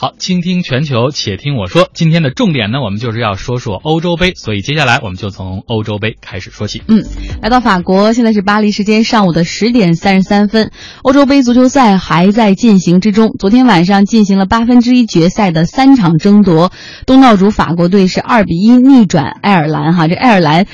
[0.00, 1.90] 好，倾听全球，且听我说。
[1.92, 6.80] 今天的重点呢，我们就是要说说欧洲杯，所以接下来我们就从欧洲杯开始说起。
[6.88, 7.04] 嗯，
[7.42, 10.70] 来到法国，现在是巴黎时间上午的十点三十三分，
[11.02, 13.34] 欧洲杯足球赛还在进行之中。
[13.38, 16.72] 昨天晚上进行了八分之一决赛的三场争夺，
[17.04, 19.92] 东道主法国队是二比一逆转爱尔兰。
[19.92, 20.66] 哈，这爱尔兰。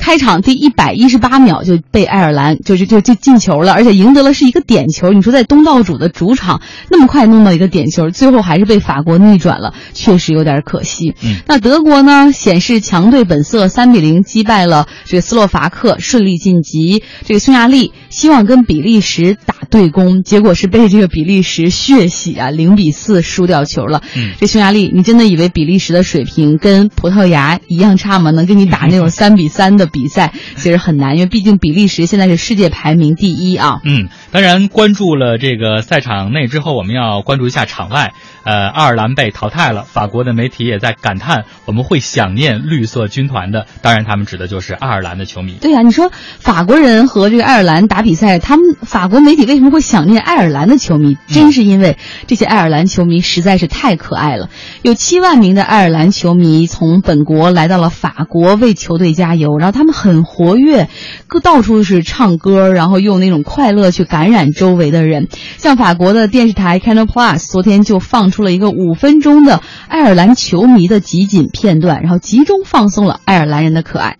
[0.00, 5.12] 开场第一百一十八秒就被爱尔兰就是就就进球了，而且赢得了是一个点球。
[5.12, 11.14] 你说在东道主的主场那么快弄到一个点球，最后还是被法国逆转了，确实有点可惜。
[11.22, 17.02] 嗯，那德国呢，显示强队本色，三比零击败了这个斯洛伐克，顺利晋级。
[17.26, 24.02] 这个匈牙利希望跟比利时打对攻，结果是被这个比利时血洗啊，零比四输掉球了。
[24.16, 28.30] 嗯，这匈牙利，你真的以为比利时的水平跟葡萄牙一样差吗？
[28.30, 29.89] 能跟你打那种三比三的？
[29.90, 33.80] 比赛其实很难，因为毕竟比利时现在是世界排名第一啊。
[33.84, 38.12] 嗯，当然关注了这个赛场内之后，我们要关注一下场外。
[38.42, 43.66] 呃，爱尔兰被淘汰了，法国的媒体也在感叹，我们会想念绿色军团的。
[43.82, 45.58] 当然，他们指的就是爱尔兰的球迷。
[45.60, 51.18] 对呀，你说法国人和这个爱尔兰打比赛，他们法国媒体为什么会想念爱尔兰的球迷？
[51.26, 54.48] 真是因为这些爱尔兰球迷实在是太可爱了。
[54.80, 60.88] 有七万名的爱尔兰球迷从本国来到了法国为球队加油，然后他他们很活跃，
[61.26, 65.28] 各到处是唱歌，然后用那种快乐去感染周围的人。
[65.58, 68.30] 像法国的电视台 Canal Plus 昨天就放。
[68.30, 74.18] 出了一个五分钟的爱尔兰球迷的集锦片段，然后集中放松了爱尔兰人的可爱。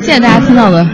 [0.00, 0.86] 现在大家听到的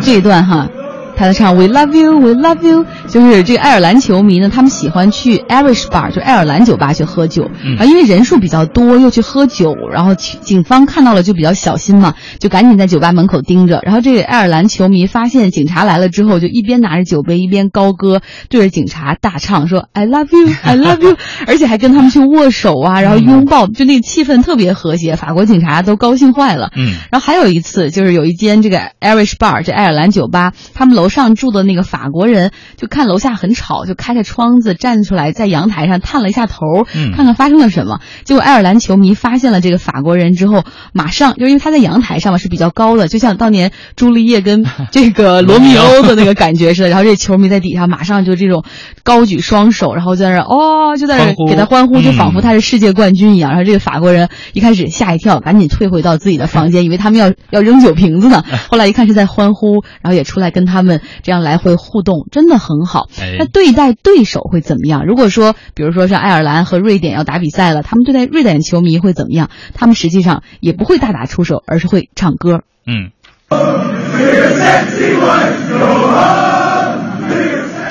[0.00, 0.68] 这一段哈。
[1.16, 13.80] 他在唱 We love you, We love you，就是这个爱尔兰球迷呢，他们喜欢去 Irish bar，就爱尔兰酒吧去喝酒啊，因为人数比较多，又去喝酒，然后警方看到了就比较小心嘛，就赶紧在酒吧门口盯着。
[13.82, 21.16] 然后这个爱尔兰球迷发现警察来了之后，就一边拿着酒杯一边高歌，对着警察大唱说 I love you, I love you，
[21.48, 26.70] 而且还跟他们去握手啊，然后拥抱，就那个气氛特别和谐，法国警察都高兴坏了。
[26.76, 31.05] 嗯，然后还有一次就是有一间这个 Irish bar，这爱尔兰酒吧，他们楼。
[31.06, 36.82] 楼上住的那个法国人就看楼下很吵，就开着窗子站出来，在阳台上探了一下头，
[37.14, 38.00] 看看发生了什么。
[38.24, 46.88] 结果爱尔兰球迷发现了这个法国人之后，马上就因为他在阳台上嘛是比较高的，就像当年朱丽叶跟这个罗密欧的那个感觉似的。
[46.88, 48.64] 然后这球迷在底下马上就这种
[49.04, 53.50] 高举双手，然后在那哦就在那给他欢呼，就仿佛他是世界冠军一样。
[53.50, 58.42] 然后这个法国人一开始吓一跳，赶紧退回到自己的房间，以为他们要要扔酒瓶子呢。
[58.68, 60.95] 后来一看是在欢呼，然后也出来跟他们。
[61.22, 63.08] 这样来回互动真的很好。
[63.38, 65.04] 那对待对手会怎么样？
[65.06, 69.50] 如果说，比如说像爱尔兰和瑞典要打比赛了，他们对待瑞典球迷会怎么样？
[69.74, 72.60] 他们实际上也不会大打出手，而是会唱歌。
[72.86, 73.10] 嗯。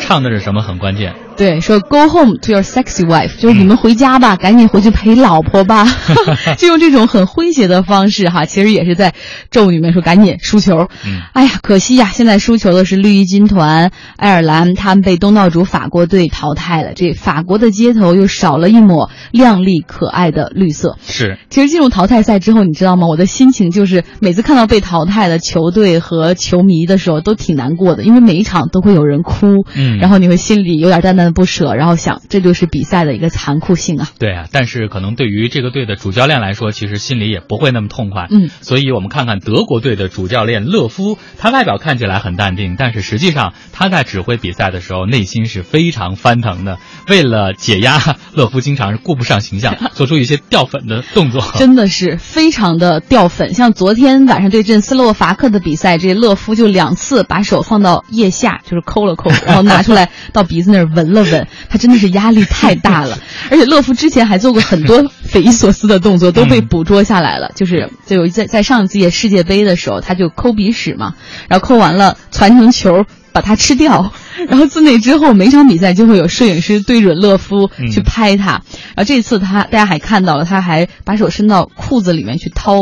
[0.05, 1.15] 唱的是什么很关键。
[1.35, 5.85] 对，说 Go home to your sexy wife，就是你们回家吧， 赶紧回去陪老婆吧，
[6.57, 9.13] 就用这种很诙谐的方式哈，其实也是在
[9.51, 10.87] 咒你们说赶紧输球。
[11.33, 16.93] 哎呀，可惜呀，现在输球的是绿衣军团爱尔兰，他们被东道主法国队淘汰了。
[16.95, 20.95] 这法国的街头又少了一抹亮丽可爱的绿色。
[21.05, 23.07] 是，其实进入淘汰赛之后，你知道吗？
[23.07, 31.35] 我的心情就是每次看到被淘汰的球队和球迷的时候，都挺难过的，因为每一场都会有人哭，嗯，然后你会心里有点淡淡的。
[31.35, 34.07] 不舍，然后想，这就是比赛的一个残酷性啊。
[34.19, 38.27] 对啊，但是可能对于这个队的主教练来说，其实心里也不会那么痛快。
[38.29, 46.77] 嗯，所以我们看看德国队的主教练勒夫，他外表看起来很淡定，但是实际上他在指挥比赛的时候，内心是非常翻腾的。
[47.09, 47.99] 为了解压，
[48.33, 53.53] 勒夫经常是顾不上形象， 做出一些掉粉的动作，真的是非常的掉粉。
[53.53, 61.05] 像昨天晚上对阵斯洛伐克的比赛，这勒夫就两次把手放到腋下，就是抠了抠，然后拿出来到鼻子那儿闻。
[61.13, 63.17] 了闻， 他真的是压力太大了，
[63.49, 67.51] 而且勒夫之前还做过很多匪夷所思的动作，都被捕捉下来了。
[67.55, 71.13] 就是就有在在上届世界杯的时候，他就抠鼻屎嘛，
[71.47, 74.11] 然后抠完了传成球把它吃掉，
[74.49, 78.61] 然后自那之后每场比赛就会有摄影师对准勒夫去拍他。
[78.95, 82.75] 然后这次他大家还看到了，他还把手伸到裤子里面去掏，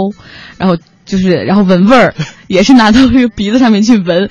[0.57, 2.15] 然后就是然后闻味儿，
[2.47, 4.29] 也是拿到这个鼻子上面去闻。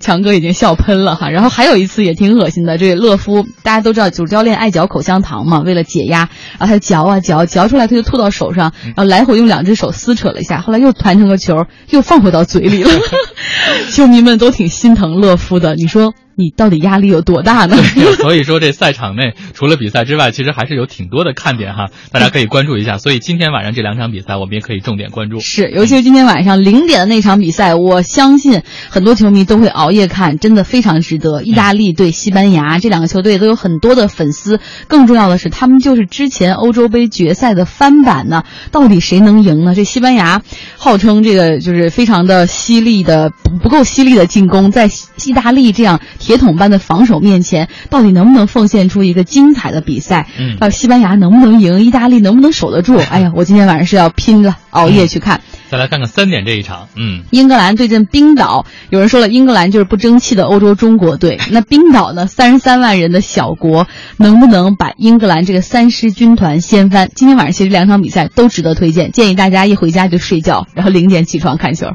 [0.00, 6.28] 强哥已经笑喷了哈，然后还有一次也挺恶心的，这个勒夫大家都知道主教练爱嚼口香糖嘛，为了解压，
[6.58, 12.90] 然后他嚼啊嚼，嚼出来他就吐到手上，然后来回用两只手撕扯了一下，后来又团成个球，又放回到嘴里了。
[13.90, 15.74] 球迷们都挺心疼乐夫的。
[15.74, 16.14] 你说？
[16.40, 17.76] 你到底压力有多大呢？
[18.22, 22.96] 所以说这赛场内除了比赛之外，其实还是有挺多的看点哈， 大家可以关注一下。
[22.96, 25.40] 所以今天晚上这两场比赛，我们也可以重点关注。
[25.40, 31.42] 是，尤其是今天晚上零点的那场比赛，我相信很多球迷都会熬夜看，真的非常值得。
[31.42, 38.44] 意大利对西班牙这两个球队都有很多的粉丝，更重要的是他们就是之前欧洲杯决赛的翻版呢。
[38.70, 39.74] 到底谁能赢呢？
[39.74, 40.42] 这西班牙
[40.88, 44.88] 号称这个就是非常的犀利的不不够犀利的进攻，在
[45.26, 46.00] 意大利这样。
[46.18, 50.26] 铁桶般的防守面前，到底能不能奉献出一个精彩的比赛？
[50.38, 51.82] 嗯，到西班牙能不能赢？
[51.82, 52.96] 意大利能不能守得住？
[52.96, 55.42] 哎呀，我今天晚上是要拼了，熬夜去看。
[55.70, 58.64] 再来看看三点这一场，嗯，英格兰对阵冰岛。
[58.88, 61.38] 有人说了，英格兰就是不争气的欧洲中国队。
[61.52, 62.26] 那冰岛呢？
[62.26, 63.86] 三十三万人的小国，
[64.16, 67.10] 能不能把英格兰这个三狮军团掀翻？
[67.14, 71.88] 今天晚上其实两场比赛都值得推荐，建议大家一回家就睡觉，然后零点起床看球。